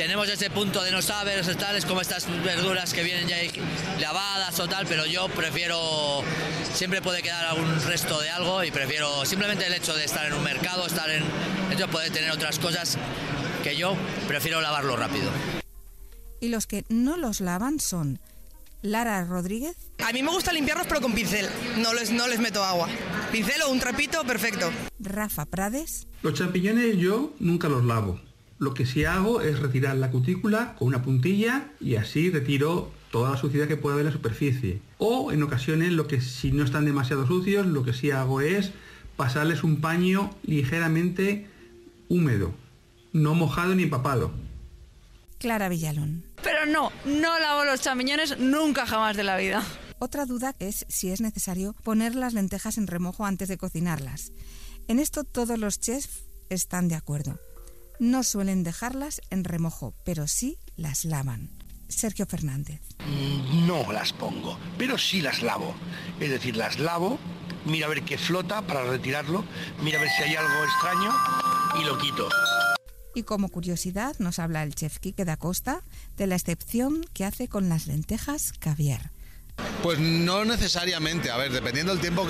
tenemos 0.00 0.28
ese 0.30 0.48
punto 0.48 0.82
de 0.82 0.90
no 0.92 1.02
saber, 1.02 1.44
tales 1.56 1.84
como 1.84 2.00
estas 2.00 2.26
verduras 2.42 2.94
que 2.94 3.02
vienen 3.02 3.28
ya 3.28 3.36
lavadas 4.00 4.58
o 4.58 4.66
tal, 4.66 4.86
pero 4.86 5.04
yo 5.04 5.28
prefiero, 5.28 6.22
siempre 6.72 7.02
puede 7.02 7.20
quedar 7.22 7.44
algún 7.44 7.80
resto 7.82 8.18
de 8.18 8.30
algo 8.30 8.64
y 8.64 8.70
prefiero 8.70 9.26
simplemente 9.26 9.66
el 9.66 9.74
hecho 9.74 9.94
de 9.94 10.06
estar 10.06 10.24
en 10.24 10.32
un 10.32 10.42
mercado, 10.42 10.86
estar 10.86 11.10
en, 11.10 11.22
hecho 11.70 11.86
puede 11.88 12.10
tener 12.10 12.30
otras 12.30 12.58
cosas 12.58 12.96
que 13.62 13.76
yo 13.76 13.94
prefiero 14.26 14.62
lavarlo 14.62 14.96
rápido. 14.96 15.30
Y 16.40 16.48
los 16.48 16.66
que 16.66 16.86
no 16.88 17.18
los 17.18 17.40
lavan 17.40 17.78
son 17.78 18.20
Lara 18.80 19.22
Rodríguez. 19.24 19.76
A 20.02 20.12
mí 20.12 20.22
me 20.22 20.30
gusta 20.30 20.50
limpiarlos 20.52 20.86
pero 20.86 21.02
con 21.02 21.12
pincel, 21.12 21.46
no 21.76 21.92
les, 21.92 22.10
no 22.10 22.26
les 22.26 22.40
meto 22.40 22.64
agua. 22.64 22.88
Pincel 23.30 23.62
o 23.62 23.70
un 23.70 23.78
trapito, 23.78 24.24
perfecto. 24.24 24.70
Rafa 24.98 25.46
Prades. 25.46 26.08
Los 26.22 26.34
champiñones 26.34 26.96
yo 26.96 27.32
nunca 27.38 27.68
los 27.68 27.84
lavo. 27.84 28.20
Lo 28.58 28.74
que 28.74 28.86
sí 28.86 29.04
hago 29.04 29.40
es 29.40 29.60
retirar 29.60 29.96
la 29.96 30.10
cutícula 30.10 30.74
con 30.76 30.88
una 30.88 31.02
puntilla 31.02 31.68
y 31.80 31.94
así 31.94 32.30
retiro 32.30 32.90
toda 33.12 33.30
la 33.30 33.36
suciedad 33.36 33.68
que 33.68 33.76
pueda 33.76 33.94
haber 33.94 34.06
en 34.06 34.12
la 34.12 34.16
superficie. 34.16 34.80
O 34.98 35.30
en 35.30 35.44
ocasiones 35.44 35.92
lo 35.92 36.08
que 36.08 36.20
si 36.20 36.50
no 36.50 36.64
están 36.64 36.84
demasiado 36.84 37.24
sucios, 37.24 37.66
lo 37.66 37.84
que 37.84 37.92
sí 37.92 38.10
hago 38.10 38.40
es 38.40 38.72
pasarles 39.16 39.62
un 39.62 39.80
paño 39.80 40.30
ligeramente 40.42 41.46
húmedo, 42.08 42.52
no 43.12 43.34
mojado 43.34 43.76
ni 43.76 43.84
empapado. 43.84 44.32
Clara 45.38 45.68
Villalón. 45.68 46.24
Pero 46.42 46.66
no, 46.66 46.90
no 47.04 47.38
lavo 47.38 47.64
los 47.64 47.80
champiñones 47.80 48.38
nunca 48.38 48.86
jamás 48.86 49.16
de 49.16 49.22
la 49.22 49.36
vida. 49.36 49.62
Otra 50.02 50.24
duda 50.24 50.56
es 50.58 50.86
si 50.88 51.10
es 51.10 51.20
necesario 51.20 51.74
poner 51.84 52.14
las 52.14 52.32
lentejas 52.32 52.78
en 52.78 52.86
remojo 52.86 53.26
antes 53.26 53.48
de 53.48 53.58
cocinarlas. 53.58 54.32
En 54.88 54.98
esto 54.98 55.24
todos 55.24 55.58
los 55.58 55.78
chefs 55.78 56.24
están 56.48 56.88
de 56.88 56.94
acuerdo. 56.94 57.38
No 57.98 58.22
suelen 58.22 58.62
dejarlas 58.62 59.20
en 59.28 59.44
remojo, 59.44 59.92
pero 60.06 60.26
sí 60.26 60.56
las 60.74 61.04
lavan. 61.04 61.50
Sergio 61.90 62.24
Fernández. 62.24 62.80
Mm, 63.00 63.66
no 63.66 63.92
las 63.92 64.14
pongo, 64.14 64.58
pero 64.78 64.96
sí 64.96 65.20
las 65.20 65.42
lavo. 65.42 65.74
Es 66.18 66.30
decir, 66.30 66.56
las 66.56 66.78
lavo, 66.78 67.18
mira 67.66 67.84
a 67.84 67.90
ver 67.90 68.02
qué 68.02 68.16
flota 68.16 68.66
para 68.66 68.84
retirarlo, 68.84 69.44
mira 69.82 69.98
a 69.98 70.02
ver 70.02 70.10
si 70.16 70.22
hay 70.22 70.34
algo 70.34 70.64
extraño 70.64 71.12
y 71.78 71.84
lo 71.84 71.98
quito. 71.98 72.26
Y 73.14 73.24
como 73.24 73.50
curiosidad 73.50 74.16
nos 74.18 74.38
habla 74.38 74.62
el 74.62 74.74
chef 74.74 74.98
Quique 74.98 75.26
da 75.26 75.36
Costa 75.36 75.82
de 76.16 76.26
la 76.26 76.36
excepción 76.36 77.04
que 77.12 77.26
hace 77.26 77.48
con 77.48 77.68
las 77.68 77.86
lentejas 77.86 78.54
caviar. 78.58 79.10
Pues 79.82 79.98
no 79.98 80.44
necesariamente, 80.44 81.30
a 81.30 81.36
ver, 81.36 81.52
dependiendo 81.52 81.92
del 81.92 82.00
tiempo, 82.00 82.26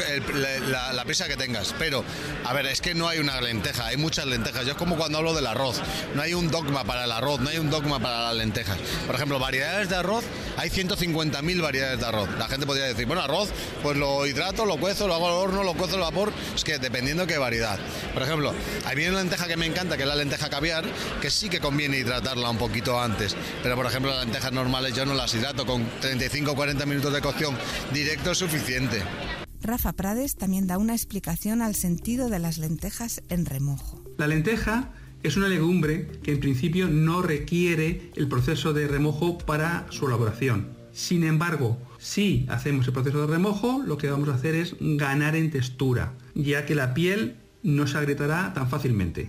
la, 0.68 1.04
prisa 1.04 1.26
que 1.26 1.36
tengas. 1.36 1.74
Pero, 1.78 2.04
a 2.44 2.52
ver, 2.52 2.66
es 2.66 2.80
que 2.80 2.94
no 2.94 3.08
hay 3.08 3.18
una 3.18 3.40
lenteja, 3.40 3.86
hay 3.86 3.96
muchas 3.96 4.26
lentejas. 4.26 4.64
Yo 4.64 4.72
es 4.72 4.78
como 4.78 4.96
cuando 4.96 5.18
hablo 5.18 5.34
del 5.34 5.46
arroz. 5.46 5.80
No 6.14 6.22
hay 6.22 6.34
un 6.34 6.50
dogma 6.50 6.84
para 6.84 7.04
el 7.04 7.12
arroz, 7.12 7.40
no 7.40 7.50
hay 7.50 7.58
un 7.58 7.70
dogma 7.70 7.98
para 7.98 8.20
las 8.26 8.36
lentejas. 8.36 8.78
Por 9.06 9.16
ejemplo, 9.16 9.38
variedades 9.38 9.88
de 9.88 9.96
arroz, 9.96 10.24
hay 10.56 10.70
150.000 10.70 11.62
variedades 11.62 12.00
de 12.00 12.06
arroz. 12.06 12.28
La 12.38 12.48
gente 12.48 12.66
podría 12.66 12.84
decir, 12.84 13.06
bueno, 13.06 13.22
arroz, 13.22 13.48
pues 13.82 13.96
lo 13.96 14.26
hidrato, 14.26 14.64
lo 14.66 14.76
cuezo, 14.76 15.08
lo 15.08 15.14
hago 15.14 15.26
al 15.26 15.34
horno, 15.34 15.64
lo 15.64 15.74
cuezo 15.74 15.96
al 15.96 16.02
vapor. 16.02 16.32
Es 16.54 16.62
que 16.62 16.78
dependiendo 16.78 17.26
qué 17.26 17.38
variedad. 17.38 17.78
Por 18.14 18.22
ejemplo, 18.22 18.54
hay 18.84 19.06
una 19.06 19.18
lenteja 19.18 19.48
que 19.48 19.56
me 19.56 19.66
encanta, 19.66 19.96
que 19.96 20.04
es 20.04 20.08
la 20.08 20.16
lenteja 20.16 20.48
caviar, 20.48 20.84
que 21.20 21.30
sí 21.30 21.48
que 21.48 21.60
conviene 21.60 21.98
hidratarla 21.98 22.50
un 22.50 22.58
poquito 22.58 23.00
antes. 23.00 23.34
Pero, 23.62 23.74
por 23.76 23.86
ejemplo, 23.86 24.12
las 24.12 24.24
lentejas 24.24 24.52
normales 24.52 24.94
yo 24.94 25.04
no 25.04 25.14
las 25.14 25.34
hidrato 25.34 25.66
con 25.66 25.88
35 26.00 26.52
o 26.52 26.54
40 26.54 26.86
minutos 26.86 27.12
de 27.12 27.19
de 27.20 27.24
cocción 27.24 27.54
directo 27.92 28.30
es 28.30 28.38
suficiente. 28.38 29.02
Rafa 29.62 29.92
Prades 29.92 30.36
también 30.36 30.66
da 30.66 30.78
una 30.78 30.94
explicación 30.94 31.60
al 31.60 31.74
sentido 31.74 32.30
de 32.30 32.38
las 32.38 32.56
lentejas 32.56 33.22
en 33.28 33.44
remojo. 33.44 34.02
La 34.16 34.26
lenteja 34.26 34.90
es 35.22 35.36
una 35.36 35.48
legumbre 35.48 36.08
que 36.22 36.32
en 36.32 36.40
principio 36.40 36.88
no 36.88 37.20
requiere 37.20 38.10
el 38.16 38.26
proceso 38.26 38.72
de 38.72 38.88
remojo 38.88 39.36
para 39.36 39.86
su 39.90 40.06
elaboración. 40.06 40.68
Sin 40.92 41.24
embargo, 41.24 41.78
si 41.98 42.46
hacemos 42.48 42.86
el 42.86 42.94
proceso 42.94 43.20
de 43.20 43.26
remojo, 43.26 43.82
lo 43.84 43.98
que 43.98 44.10
vamos 44.10 44.30
a 44.30 44.34
hacer 44.34 44.54
es 44.54 44.74
ganar 44.80 45.36
en 45.36 45.50
textura, 45.50 46.14
ya 46.34 46.64
que 46.64 46.74
la 46.74 46.94
piel 46.94 47.36
no 47.62 47.86
se 47.86 47.98
agrietará 47.98 48.54
tan 48.54 48.70
fácilmente. 48.70 49.28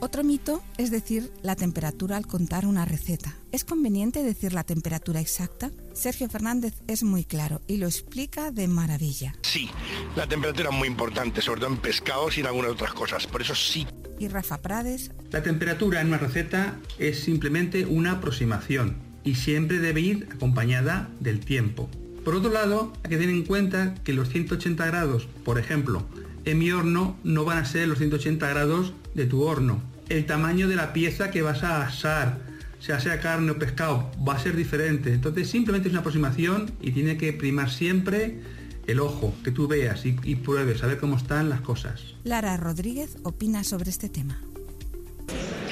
Otro 0.00 0.22
mito 0.22 0.62
es 0.76 0.92
decir 0.92 1.32
la 1.42 1.56
temperatura 1.56 2.16
al 2.16 2.26
contar 2.26 2.66
una 2.66 2.84
receta. 2.84 3.36
¿Es 3.50 3.64
conveniente 3.64 4.22
decir 4.22 4.52
la 4.52 4.62
temperatura 4.62 5.20
exacta? 5.20 5.72
Sergio 5.98 6.28
Fernández 6.28 6.74
es 6.86 7.02
muy 7.02 7.24
claro 7.24 7.60
y 7.66 7.78
lo 7.78 7.86
explica 7.86 8.52
de 8.52 8.68
maravilla. 8.68 9.34
Sí, 9.42 9.68
la 10.14 10.28
temperatura 10.28 10.70
es 10.70 10.76
muy 10.76 10.86
importante, 10.86 11.42
sobre 11.42 11.60
todo 11.60 11.72
en 11.72 11.78
pescados 11.78 12.38
y 12.38 12.40
en 12.40 12.46
algunas 12.46 12.70
otras 12.70 12.92
cosas. 12.92 13.26
Por 13.26 13.42
eso 13.42 13.56
sí. 13.56 13.84
Y 14.16 14.28
Rafa 14.28 14.62
Prades. 14.62 15.10
La 15.32 15.42
temperatura 15.42 16.00
en 16.00 16.06
una 16.08 16.18
receta 16.18 16.78
es 17.00 17.18
simplemente 17.18 17.84
una 17.84 18.12
aproximación 18.12 18.96
y 19.24 19.34
siempre 19.34 19.80
debe 19.80 20.00
ir 20.00 20.28
acompañada 20.32 21.08
del 21.18 21.40
tiempo. 21.40 21.90
Por 22.24 22.36
otro 22.36 22.52
lado, 22.52 22.92
hay 23.02 23.10
que 23.10 23.16
tener 23.16 23.34
en 23.34 23.44
cuenta 23.44 23.96
que 24.04 24.12
los 24.12 24.28
180 24.28 24.86
grados, 24.86 25.26
por 25.44 25.58
ejemplo, 25.58 26.06
en 26.44 26.60
mi 26.60 26.70
horno 26.70 27.16
no 27.24 27.44
van 27.44 27.58
a 27.58 27.64
ser 27.64 27.88
los 27.88 27.98
180 27.98 28.48
grados 28.48 28.92
de 29.14 29.26
tu 29.26 29.42
horno. 29.42 29.82
El 30.08 30.26
tamaño 30.26 30.68
de 30.68 30.76
la 30.76 30.92
pieza 30.92 31.32
que 31.32 31.42
vas 31.42 31.64
a 31.64 31.82
asar, 31.82 32.38
sea 32.80 33.00
sea 33.00 33.20
carne 33.20 33.50
o 33.50 33.58
pescado, 33.58 34.10
va 34.26 34.34
a 34.34 34.38
ser 34.38 34.56
diferente. 34.56 35.12
Entonces 35.12 35.48
simplemente 35.48 35.88
es 35.88 35.92
una 35.92 36.00
aproximación 36.00 36.70
y 36.80 36.92
tiene 36.92 37.16
que 37.16 37.32
primar 37.32 37.70
siempre 37.70 38.40
el 38.86 39.00
ojo, 39.00 39.34
que 39.44 39.50
tú 39.50 39.68
veas 39.68 40.06
y, 40.06 40.16
y 40.22 40.36
pruebes 40.36 40.82
a 40.82 40.86
ver 40.86 40.98
cómo 40.98 41.16
están 41.16 41.48
las 41.48 41.60
cosas. 41.60 42.14
Lara 42.24 42.56
Rodríguez 42.56 43.18
opina 43.22 43.64
sobre 43.64 43.90
este 43.90 44.08
tema. 44.08 44.40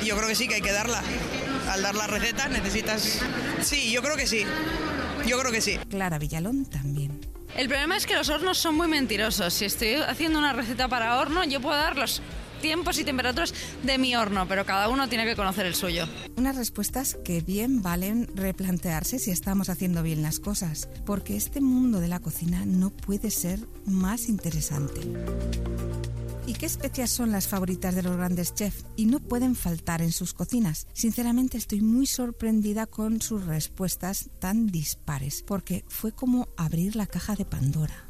Yo 0.04 0.16
creo 0.16 0.28
que 0.28 0.34
sí, 0.34 0.46
que 0.46 0.56
hay 0.56 0.60
que 0.60 0.72
darla. 0.72 1.02
Al 1.70 1.82
dar 1.82 1.94
la 1.94 2.06
receta 2.06 2.48
necesitas... 2.48 3.20
Sí, 3.62 3.90
yo 3.90 4.02
creo 4.02 4.16
que 4.16 4.26
sí. 4.26 4.44
Yo 5.26 5.38
creo 5.40 5.50
que 5.50 5.60
sí. 5.60 5.78
Clara 5.88 6.18
Villalón 6.18 6.66
también. 6.66 7.20
El 7.56 7.68
problema 7.68 7.96
es 7.96 8.06
que 8.06 8.14
los 8.14 8.28
hornos 8.28 8.58
son 8.58 8.76
muy 8.76 8.86
mentirosos. 8.86 9.54
Si 9.54 9.64
estoy 9.64 9.94
haciendo 9.94 10.38
una 10.38 10.52
receta 10.52 10.88
para 10.88 11.18
horno, 11.18 11.42
yo 11.44 11.60
puedo 11.60 11.76
dar 11.76 11.96
los 11.96 12.20
tiempos 12.66 12.98
y 12.98 13.04
temperaturas 13.04 13.54
de 13.84 13.96
mi 13.96 14.16
horno, 14.16 14.48
pero 14.48 14.66
cada 14.66 14.88
uno 14.88 15.08
tiene 15.08 15.24
que 15.24 15.36
conocer 15.36 15.66
el 15.66 15.76
suyo. 15.76 16.08
Unas 16.34 16.56
respuestas 16.56 17.16
que 17.24 17.40
bien 17.40 17.80
valen 17.80 18.28
replantearse 18.34 19.20
si 19.20 19.30
estamos 19.30 19.68
haciendo 19.68 20.02
bien 20.02 20.20
las 20.20 20.40
cosas, 20.40 20.88
porque 21.04 21.36
este 21.36 21.60
mundo 21.60 22.00
de 22.00 22.08
la 22.08 22.18
cocina 22.18 22.66
no 22.66 22.90
puede 22.90 23.30
ser 23.30 23.60
más 23.84 24.28
interesante. 24.28 25.00
¿Y 26.44 26.54
qué 26.54 26.66
especias 26.66 27.10
son 27.10 27.30
las 27.30 27.46
favoritas 27.46 27.94
de 27.94 28.02
los 28.02 28.16
grandes 28.16 28.52
chefs? 28.52 28.84
Y 28.96 29.06
no 29.06 29.20
pueden 29.20 29.54
faltar 29.54 30.02
en 30.02 30.10
sus 30.10 30.34
cocinas. 30.34 30.88
Sinceramente 30.92 31.58
estoy 31.58 31.82
muy 31.82 32.06
sorprendida 32.06 32.86
con 32.86 33.22
sus 33.22 33.46
respuestas 33.46 34.28
tan 34.40 34.66
dispares, 34.66 35.44
porque 35.46 35.84
fue 35.86 36.10
como 36.10 36.48
abrir 36.56 36.96
la 36.96 37.06
caja 37.06 37.36
de 37.36 37.44
Pandora. 37.44 38.08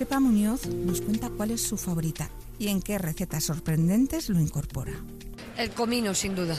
Pepa 0.00 0.18
Muñoz 0.18 0.66
nos 0.66 1.02
cuenta 1.02 1.28
cuál 1.28 1.50
es 1.50 1.62
su 1.62 1.76
favorita 1.76 2.30
y 2.58 2.68
en 2.68 2.80
qué 2.80 2.96
recetas 2.96 3.44
sorprendentes 3.44 4.30
lo 4.30 4.40
incorpora. 4.40 4.92
El 5.58 5.72
comino, 5.72 6.14
sin 6.14 6.34
duda. 6.34 6.56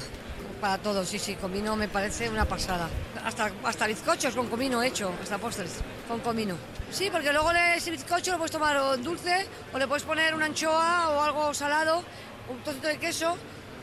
Para 0.62 0.78
todos, 0.78 1.10
sí, 1.10 1.18
sí, 1.18 1.34
comino 1.34 1.76
me 1.76 1.88
parece 1.88 2.30
una 2.30 2.46
pasada. 2.46 2.88
Hasta, 3.26 3.52
hasta 3.64 3.88
bizcochos 3.88 4.36
con 4.36 4.48
comino 4.48 4.84
hecho, 4.84 5.12
hasta 5.24 5.40
postres 5.40 5.72
con 6.08 6.20
comino. 6.20 6.56
Sí, 6.92 7.10
porque 7.12 7.34
luego 7.34 7.50
ese 7.50 7.90
bizcocho 7.90 8.34
lo 8.34 8.38
puedes 8.38 8.52
tomar 8.52 8.78
o 8.78 8.96
dulce, 8.98 9.48
o 9.74 9.80
le 9.80 9.88
puedes 9.88 10.04
poner 10.04 10.36
una 10.36 10.46
anchoa 10.46 11.10
o 11.10 11.22
algo 11.24 11.52
salado, 11.56 12.04
un 12.48 12.62
trocito 12.62 12.90
de 12.90 13.00
queso, 13.00 13.36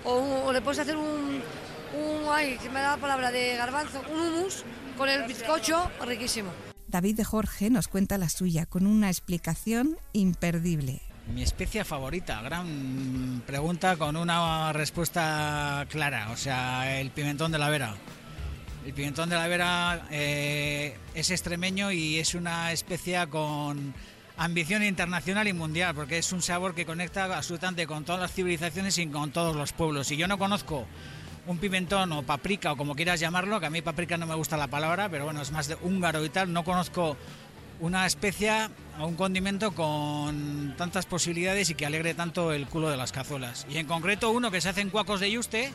o, 0.05 0.53
le 0.53 0.61
puedes 0.61 0.79
hacer 0.79 0.97
un, 0.97 1.43
ay, 2.31 2.59
que 2.59 2.71
me 2.71 2.79
da 2.79 2.93
la 2.93 2.99
palabra, 2.99 3.33
de 3.33 3.57
garbanzo, 3.57 4.01
un 4.09 4.21
hummus 4.21 4.63
con 4.97 5.09
el 5.09 5.25
bizcocho, 5.25 5.91
riquísimo. 6.07 6.68
David 6.89 7.17
de 7.17 7.25
Jorge 7.25 7.69
nos 7.69 7.87
cuenta 7.87 8.17
la 8.17 8.31
suya 8.31 8.65
con 8.65 8.87
una 8.87 9.09
explicación 9.09 9.99
imperdible. 10.15 11.03
Mi 11.35 11.43
especia 11.43 11.85
favorita, 11.85 12.41
gran 12.41 13.43
pregunta 13.47 13.97
con 13.97 14.17
una 14.17 14.73
respuesta 14.73 15.87
clara, 15.91 16.31
o 16.31 16.37
sea, 16.39 16.99
el 16.99 17.11
pimentón 17.11 17.53
de 17.53 17.59
la 17.59 17.69
vera. 17.69 17.95
El 18.87 18.95
pimentón 18.95 19.29
de 19.29 19.37
la 19.37 19.47
vera 19.47 20.07
eh, 20.11 20.97
es 21.15 21.31
extremeño 21.31 21.93
y 21.93 22.19
es 22.19 22.35
una 22.35 22.73
especia 22.73 23.27
con 23.27 23.93
ambición 24.39 24.83
internacional 24.83 25.47
y 25.47 25.53
mundial, 25.53 25.95
porque 25.95 26.17
es 26.17 26.33
un 26.33 26.41
sabor 26.41 26.75
que 26.75 26.87
conecta 26.87 27.25
absolutamente 27.37 27.87
con 27.87 28.05
todas 28.07 28.23
las 28.23 28.33
civilizaciones 28.33 28.97
y 28.97 29.07
con 29.09 29.31
todos 29.31 29.55
los 29.55 29.75
pueblos. 29.75 30.11
Y 30.11 30.17
yo 30.17 30.27
no 30.27 30.39
conozco 30.39 30.87
un 31.49 31.59
pimentón 31.59 32.13
o 32.13 32.23
paprika 32.23 32.73
o 32.73 32.77
como 32.77 32.95
quieras 32.95 33.19
llamarlo, 33.19 33.59
que 33.59 33.67
a 33.67 33.71
mí 33.71 33.83
paprika 33.83 34.17
no 34.17 34.27
me 34.27 34.35
gusta 34.35 34.57
la 34.57 34.69
palabra, 34.69 35.09
pero 35.09 35.25
bueno, 35.25 35.41
es 35.43 35.51
más 35.51 35.67
de 35.67 35.77
húngaro 35.83 36.25
y 36.25 36.29
tal, 36.29 36.53
no 36.53 36.63
conozco 36.63 37.17
una 37.81 38.07
especia 38.07 38.71
o 39.01 39.07
un 39.07 39.15
condimento 39.15 39.73
con 39.73 40.75
tantas 40.77 41.07
posibilidades 41.07 41.71
y 41.71 41.75
que 41.75 41.87
alegre 41.87 42.13
tanto 42.13 42.53
el 42.53 42.67
culo 42.67 42.91
de 42.91 42.97
las 42.97 43.13
cazuelas. 43.13 43.67
Y 43.71 43.79
en 43.79 43.87
concreto 43.87 44.31
uno 44.31 44.51
que 44.51 44.61
se 44.61 44.69
hace 44.69 44.83
en 44.83 44.91
cuacos 44.91 45.21
de 45.21 45.31
yuste, 45.31 45.73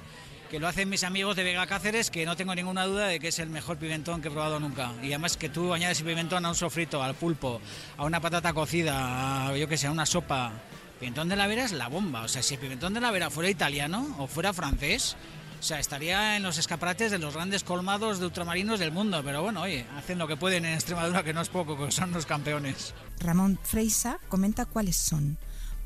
que 0.51 0.60
lo 0.60 0.68
hacen 0.68 0.89
mis 0.89 1.03
amigos 1.03 1.36
de 1.36 1.44
Vega 1.44 1.65
Cáceres, 1.65 2.12
que 2.12 2.25
no 2.25 2.36
tengo 2.36 2.53
ninguna 2.53 2.86
duda 2.86 3.08
de 3.08 3.20
que 3.20 3.30
es 3.30 3.39
el 3.39 3.50
mejor 3.50 3.77
pimentón 3.77 4.22
que 4.22 4.27
he 4.27 4.32
probado 4.32 4.60
nunca. 4.60 4.92
Y 5.01 5.08
además 5.08 5.38
que 5.38 5.50
tú 5.50 5.74
añades 5.74 6.01
el 6.01 6.06
pimentón 6.06 6.46
a 6.46 6.50
un 6.50 6.56
sofrito, 6.56 7.01
al 7.01 7.15
pulpo, 7.15 7.60
a 7.98 8.06
una 8.06 8.20
patata 8.20 8.53
cocida, 8.53 9.48
a, 9.48 9.58
yo 9.58 9.68
que 9.68 9.77
sé, 9.77 9.88
a 9.88 9.92
una 9.92 10.06
sopa. 10.06 10.51
Pimentón 11.00 11.30
de 11.30 11.36
la 11.36 11.48
Vera 11.48 11.63
es 11.63 11.72
la 11.72 11.88
bomba. 11.88 12.22
O 12.22 12.27
sea, 12.27 12.44
si 12.44 12.53
el 12.53 12.60
pimentón 12.60 12.94
de 12.94 13.01
la 13.01 13.10
Vera 13.10 13.32
fuera 13.32 13.50
italiano 13.50 14.15
o 14.20 14.27
fuera 14.27 14.53
francés, 14.53 15.18
o 15.63 15.65
sea, 15.65 15.79
estaría 15.79 16.36
en 16.36 16.43
los 16.43 16.58
escaparates 16.58 17.10
de 17.10 17.20
los 17.20 17.36
grandes 17.36 17.63
colmados 17.63 18.20
de 18.20 18.25
ultramarinos 18.25 18.82
del 18.82 18.91
mundo. 18.91 19.22
Pero 19.24 19.41
bueno, 19.41 19.62
oye, 19.62 19.86
hacen 19.96 20.17
lo 20.17 20.27
que 20.27 20.36
pueden 20.36 20.65
en 20.65 20.74
Extremadura, 20.74 21.24
que 21.24 21.32
no 21.32 21.39
es 21.39 21.48
poco, 21.48 21.77
que 21.77 21.89
son 21.89 22.12
los 22.12 22.25
campeones. 22.25 22.93
Ramón 23.22 23.58
Freisa 23.63 24.20
comenta 24.27 24.65
cuáles 24.65 24.98
son, 24.98 25.38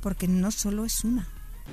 porque 0.02 0.28
no 0.28 0.50
solo 0.50 0.84
es 0.84 1.04
una. 1.04 1.28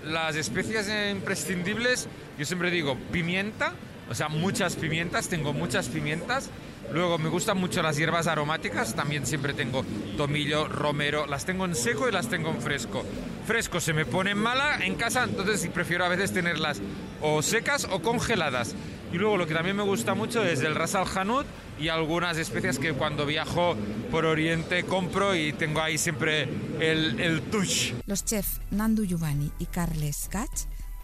Las 0.04 0.37
especias 0.37 0.87
imprescindibles, 1.12 2.06
yo 2.38 2.44
siempre 2.44 2.70
digo 2.70 2.99
pimienta, 3.11 3.73
o 4.11 4.14
sea, 4.14 4.28
muchas 4.28 4.76
pimientas, 4.76 5.28
tengo 5.28 5.54
muchas 5.54 5.88
pimientas. 5.88 6.50
Luego 6.92 7.16
me 7.16 7.30
gustan 7.30 7.56
mucho 7.56 7.82
las 7.82 7.96
hierbas 7.96 8.26
aromáticas, 8.26 8.94
también 8.94 9.25
siempre 9.25 9.54
tengo 9.54 9.82
tomillo, 10.18 10.68
romero, 10.68 11.26
las 11.26 11.46
tengo 11.46 11.64
en 11.64 11.75
seco 11.75 12.06
y 12.06 12.12
las 12.12 12.28
tengo 12.28 12.50
en 12.50 12.61
fresco. 12.61 13.02
Fresco 13.46 13.80
se 13.80 13.94
me 13.94 14.04
pone 14.04 14.34
mala 14.34 14.84
en 14.84 14.94
casa, 14.96 15.25
entonces 15.25 15.66
prefiero 15.73 16.04
a 16.04 16.08
veces 16.08 16.34
tenerlas 16.34 16.82
o 17.26 17.40
secas 17.40 17.88
o 17.90 18.02
congeladas. 18.02 18.75
Y 19.11 19.16
luego 19.16 19.38
lo 19.38 19.47
que 19.47 19.54
también 19.54 19.76
me 19.76 19.83
gusta 19.83 20.14
mucho 20.14 20.45
es 20.45 20.61
el 20.61 20.75
ras 20.75 20.95
al 20.95 21.07
hanout 21.07 21.47
y 21.81 21.88
algunas 21.88 22.37
especias 22.37 22.78
que 22.78 22.93
cuando 22.93 23.25
viajo 23.25 23.76
por 24.11 24.26
Oriente 24.26 24.85
compro 24.85 25.35
y 25.35 25.52
tengo 25.54 25.81
ahí 25.81 25.97
siempre 25.97 26.49
el, 26.81 27.19
el 27.21 27.40
touch. 27.43 27.93
Los 28.07 28.25
chefs 28.25 28.61
Nandu 28.71 29.04
Giovanni 29.04 29.50
y 29.59 29.66
Carles 29.66 30.28
Gach 30.31 30.50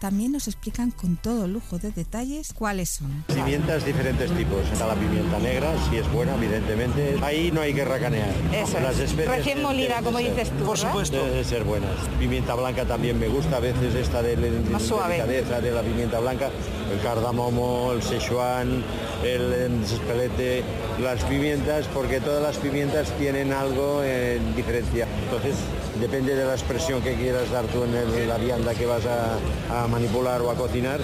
también 0.01 0.31
nos 0.31 0.47
explican 0.47 0.89
con 0.89 1.15
todo 1.15 1.47
lujo 1.47 1.77
de 1.77 1.91
detalles 1.91 2.53
cuáles 2.53 2.89
son. 2.89 3.23
Pimientas 3.27 3.85
diferentes 3.85 4.31
tipos. 4.35 4.65
Está 4.73 4.87
la 4.87 4.95
pimienta 4.95 5.37
negra, 5.37 5.71
si 5.87 5.97
es 5.97 6.11
buena, 6.11 6.33
evidentemente. 6.33 7.19
Ahí 7.21 7.51
no 7.51 7.61
hay 7.61 7.71
que 7.71 7.85
racanear. 7.85 8.31
Eso. 8.51 8.79
Las 8.79 8.97
especies 8.97 9.27
Recién 9.29 9.61
molida, 9.61 10.01
como 10.01 10.17
dices 10.17 10.49
tú. 10.57 10.65
Por 10.65 10.79
supuesto. 10.79 11.23
Deben 11.23 11.45
ser 11.45 11.63
buenas. 11.65 11.91
Pimienta 12.17 12.55
blanca 12.55 12.83
también 12.83 13.19
me 13.19 13.27
gusta, 13.27 13.57
a 13.57 13.59
veces 13.59 13.93
esta 13.93 14.23
de, 14.23 14.35
de, 14.37 14.49
Más 14.71 14.81
suave. 14.81 15.17
delicadeza 15.17 15.61
de 15.61 15.69
la 15.71 15.83
pimienta 15.83 16.19
blanca. 16.19 16.49
El 16.91 16.99
cardamomo, 17.01 17.91
el 17.93 18.01
Sichuan, 18.01 18.83
el 19.23 19.83
espelete, 19.83 20.63
las 20.99 21.23
pimientas, 21.25 21.85
porque 21.93 22.19
todas 22.19 22.41
las 22.41 22.57
pimientas 22.57 23.11
tienen 23.19 23.53
algo 23.53 24.03
en 24.03 24.55
diferencia. 24.55 25.07
Entonces, 25.25 25.57
depende 26.01 26.35
de 26.35 26.43
la 26.43 26.53
expresión 26.53 27.01
que 27.01 27.13
quieras 27.15 27.49
dar 27.51 27.65
tú 27.65 27.83
en, 27.83 27.93
el- 27.95 28.13
en 28.13 28.27
la 28.27 28.37
vianda 28.37 28.73
que 28.73 28.85
vas 28.85 29.03
a, 29.05 29.83
a 29.83 29.87
manipular 29.87 30.41
o 30.41 30.49
a 30.51 30.55
cocinar. 30.55 30.99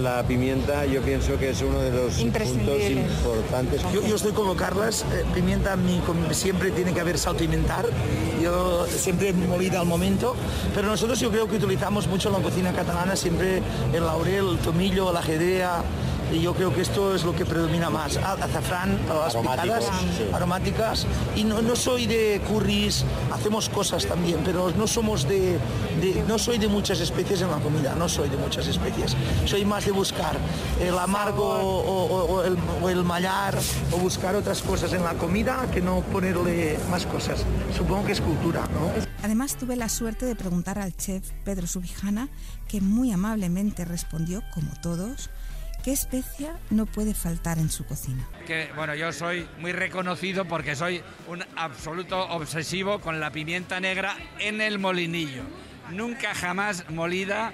La 0.00 0.22
pimienta 0.22 0.86
yo 0.86 1.02
pienso 1.02 1.36
que 1.36 1.50
es 1.50 1.60
uno 1.62 1.80
de 1.80 1.90
los 1.90 2.14
puntos 2.14 2.80
importantes. 2.90 3.82
Yo, 3.92 4.06
yo 4.06 4.16
estoy 4.16 4.32
como 4.32 4.54
Carlas, 4.54 5.04
eh, 5.12 5.24
pimienta 5.34 5.74
mi- 5.76 5.98
com- 6.06 6.30
siempre 6.32 6.70
tiene 6.70 6.92
que 6.94 7.00
haber 7.00 7.18
salpimentar, 7.18 7.86
yo 8.42 8.86
siempre 8.86 9.32
molida 9.32 9.80
al 9.80 9.86
momento, 9.86 10.36
pero 10.74 10.86
nosotros 10.88 11.18
yo 11.18 11.30
creo 11.30 11.48
que 11.48 11.56
utilizamos 11.56 12.06
mucho 12.06 12.28
en 12.28 12.34
la 12.34 12.40
cocina 12.40 12.72
catalana 12.72 13.16
siempre 13.16 13.60
el 13.92 14.04
laurel, 14.06 14.46
el 14.52 14.58
tomillo, 14.58 15.12
la 15.12 15.22
jedea, 15.22 15.82
Y 16.32 16.40
yo 16.42 16.54
creo 16.54 16.72
que 16.72 16.82
esto 16.82 17.14
es 17.14 17.24
lo 17.24 17.34
que 17.34 17.44
predomina 17.44 17.90
más. 17.90 18.16
A- 18.16 18.34
Azafrán, 18.34 18.98
las 19.08 19.34
picadas 19.34 19.84
sí. 19.84 20.24
aromáticas. 20.32 21.06
Y 21.34 21.42
no, 21.44 21.60
no 21.60 21.74
soy 21.74 22.06
de 22.06 22.40
curries, 22.48 23.04
hacemos 23.32 23.68
cosas 23.68 24.06
también, 24.06 24.40
pero 24.44 24.70
no 24.76 24.86
somos 24.86 25.26
de, 25.28 25.58
de- 26.00 26.24
no 26.28 26.38
soy 26.38 26.58
de 26.58 26.68
muchas 26.68 27.00
especies 27.00 27.40
en 27.42 27.50
la 27.50 27.58
comida, 27.58 27.94
no 27.96 28.08
soy 28.08 28.28
de 28.28 28.36
muchas 28.36 28.66
especies. 28.68 29.16
Soy 29.44 29.64
más 29.64 29.84
de 29.86 29.90
buscar 29.92 30.36
el 30.80 30.96
amargo 30.98 31.44
o, 31.44 32.06
o- 32.06 32.24
o 32.36 32.44
el, 32.44 32.56
o 32.82 32.88
el 32.88 33.02
mallar 33.04 33.58
o 33.92 33.96
buscar 33.98 34.34
otras 34.36 34.62
cosas 34.62 34.92
en 34.92 35.02
la 35.02 35.14
comida 35.14 35.66
que 35.72 35.80
no 35.80 36.00
ponerle 36.12 36.78
más 36.90 37.06
cosas. 37.06 37.44
Supongo 37.76 38.06
que 38.06 38.12
es 38.12 38.20
cultura, 38.20 38.62
¿no? 38.72 38.90
Además 39.24 39.56
tuve 39.56 39.76
la 39.76 39.88
suerte 39.88 40.26
de 40.26 40.34
preguntar 40.36 40.78
al 40.78 40.96
chef 40.96 41.28
Pedro 41.44 41.66
Subijana, 41.66 42.28
que 42.68 42.80
muy 42.80 43.10
amablemente 43.12 43.84
respondió, 43.84 44.42
como 44.54 44.70
todos, 44.80 45.28
qué 45.82 45.92
especia 45.92 46.56
no 46.70 46.86
puede 46.86 47.14
faltar 47.14 47.58
en 47.58 47.70
su 47.70 47.84
cocina. 47.84 48.28
que 48.46 48.70
bueno, 48.76 48.94
yo 48.94 49.12
soy 49.12 49.46
muy 49.58 49.72
reconocido 49.72 50.44
porque 50.44 50.76
soy 50.76 51.02
un 51.28 51.44
absoluto 51.56 52.18
obsesivo 52.28 53.00
con 53.00 53.20
la 53.20 53.30
pimienta 53.30 53.80
negra 53.80 54.16
en 54.38 54.60
el 54.60 54.78
molinillo. 54.78 55.42
Nunca 55.90 56.34
jamás 56.34 56.88
molida 56.90 57.52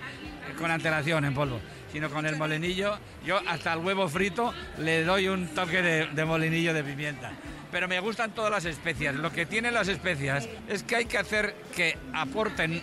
con 0.58 0.70
antelación 0.70 1.24
en 1.24 1.34
polvo, 1.34 1.60
sino 1.92 2.10
con 2.10 2.26
el 2.26 2.36
molinillo. 2.36 2.98
Yo 3.24 3.40
hasta 3.48 3.72
el 3.72 3.80
huevo 3.80 4.08
frito 4.08 4.52
le 4.78 5.04
doy 5.04 5.28
un 5.28 5.48
toque 5.48 5.82
de, 5.82 6.06
de 6.06 6.24
molinillo 6.24 6.74
de 6.74 6.84
pimienta. 6.84 7.32
Pero 7.72 7.88
me 7.88 7.98
gustan 8.00 8.32
todas 8.32 8.50
las 8.50 8.64
especias. 8.64 9.14
Lo 9.14 9.32
que 9.32 9.44
tienen 9.46 9.74
las 9.74 9.88
especias 9.88 10.48
es 10.68 10.82
que 10.82 10.96
hay 10.96 11.04
que 11.06 11.18
hacer 11.18 11.54
que 11.74 11.98
aporten 12.12 12.82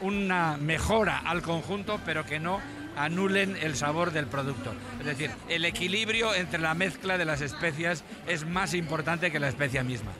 una 0.00 0.56
mejora 0.56 1.18
al 1.18 1.40
conjunto, 1.42 2.00
pero 2.04 2.24
que 2.26 2.40
no 2.40 2.60
anulen 2.96 3.56
el 3.56 3.76
sabor 3.76 4.12
del 4.12 4.26
producto. 4.26 4.72
Es 5.00 5.06
decir, 5.06 5.30
el 5.48 5.64
equilibrio 5.64 6.34
entre 6.34 6.60
la 6.60 6.74
mezcla 6.74 7.18
de 7.18 7.24
las 7.24 7.40
especias 7.40 8.04
es 8.26 8.46
más 8.46 8.74
importante 8.74 9.30
que 9.30 9.40
la 9.40 9.48
especia 9.48 9.82
misma. 9.84 10.12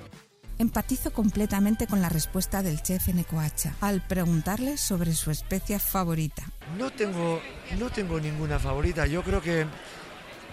Empatizo 0.59 1.13
completamente 1.13 1.89
con 1.89 2.01
la 2.01 2.09
respuesta 2.09 2.63
del 2.63 2.81
chef 2.81 3.09
Enecoacha 3.09 3.75
al 3.81 4.01
preguntarle 4.07 4.77
sobre 4.77 5.13
su 5.13 5.33
especia 5.33 5.81
favorita. 5.81 6.45
No 6.79 6.91
tengo, 6.91 7.41
no 7.79 7.91
tengo 7.91 8.21
ninguna 8.21 8.61
favorita. 8.61 9.07
Yo 9.07 9.23
creo 9.25 9.43
que 9.43 9.67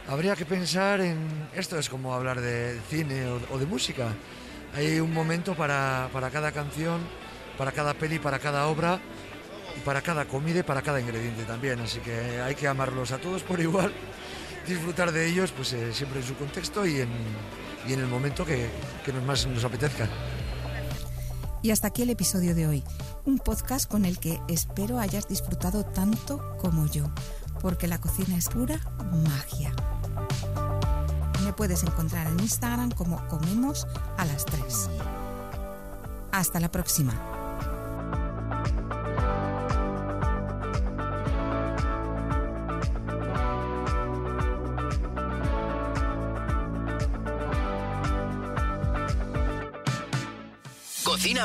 habría 0.08 0.36
que 0.36 0.46
pensar 0.46 1.02
en. 1.02 1.20
Esto 1.56 1.78
es 1.78 1.88
como 1.88 2.16
hablar 2.16 2.42
de 2.42 2.80
cine 2.90 3.28
o, 3.28 3.40
o 3.52 3.60
de 3.60 3.68
música. 3.68 4.14
Hay 4.74 5.00
un 5.00 5.14
momento 5.14 5.54
para, 5.54 6.10
para 6.12 6.32
cada 6.32 6.52
canción, 6.52 7.02
para 7.58 7.72
cada 7.72 7.94
peli, 7.94 8.18
para 8.18 8.40
cada 8.40 8.68
obra, 8.68 9.00
para 9.86 10.02
cada 10.02 10.26
comida 10.26 10.60
y 10.60 10.64
para 10.64 10.82
cada 10.82 11.00
ingrediente 11.00 11.44
también. 11.44 11.80
Así 11.80 12.00
que 12.00 12.42
hay 12.42 12.56
que 12.56 12.68
amarlos 12.68 13.12
a 13.12 13.18
todos 13.18 13.44
por 13.44 13.60
igual, 13.60 13.94
disfrutar 14.68 15.12
de 15.12 15.28
ellos 15.28 15.52
pues 15.52 15.74
eh, 15.74 15.94
siempre 15.94 16.20
en 16.20 16.28
su 16.28 16.36
contexto 16.36 16.86
y 16.86 17.02
en, 17.02 17.10
el 17.88 18.08
momento 18.08 18.46
que, 18.46 18.70
que 19.04 19.12
nos 19.12 19.24
más 19.24 19.48
nos 19.48 19.64
apetezca. 19.64 20.08
Y 21.64 21.72
hasta 21.72 21.88
aquí 21.88 22.02
el 22.02 22.10
episodio 22.10 22.56
de 22.56 22.68
hoy, 22.68 22.84
un 23.26 23.38
podcast 23.38 23.90
con 23.90 24.06
el 24.06 24.18
que 24.18 24.40
espero 24.48 25.00
hayas 25.00 25.28
disfrutado 25.28 25.86
tanto 25.86 26.58
como 26.60 26.88
yo, 26.88 27.12
porque 27.62 27.88
la 27.88 28.02
cocina 28.02 28.36
es 28.36 28.50
pura 28.50 28.80
magia. 29.28 29.72
Me 31.44 31.54
puedes 31.54 31.84
encontrar 31.84 32.28
en 32.28 32.40
Instagram 32.40 32.92
como 32.92 33.28
comemos 33.28 33.88
a 34.18 34.26
las 34.26 34.46
3. 34.46 34.90
Hasta 36.32 36.60
la 36.60 36.72
próxima. 36.72 37.31